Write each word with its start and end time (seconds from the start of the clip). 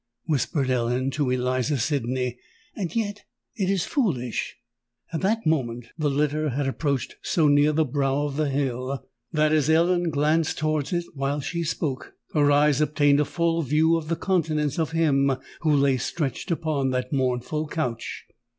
whispered 0.25 0.67
Ellen 0.71 1.11
to 1.11 1.29
Eliza 1.29 1.77
Sydney. 1.77 2.39
"And 2.75 2.95
yet 2.95 3.23
it 3.55 3.69
is 3.69 3.85
foolish——" 3.85 4.55
At 5.13 5.21
that 5.21 5.45
moment 5.45 5.89
the 5.95 6.09
litter 6.09 6.49
had 6.49 6.65
approached 6.67 7.17
so 7.21 7.47
near 7.47 7.71
the 7.71 7.85
brow 7.85 8.23
of 8.25 8.35
the 8.35 8.49
hill, 8.49 9.05
that 9.31 9.51
as 9.51 9.69
Ellen 9.69 10.09
glanced 10.09 10.57
towards 10.57 10.91
it 10.91 11.05
while 11.13 11.39
she 11.39 11.63
spoke, 11.63 12.15
her 12.33 12.51
eyes 12.51 12.81
obtained 12.81 13.19
a 13.19 13.25
full 13.25 13.61
view 13.61 13.95
of 13.95 14.07
the 14.07 14.15
countenance 14.15 14.79
of 14.79 14.89
him 14.89 15.33
who 15.59 15.71
lay 15.71 15.97
stretched 15.97 16.49
upon 16.49 16.89
that 16.89 17.13
mournful 17.13 17.67
couch. 17.67 18.25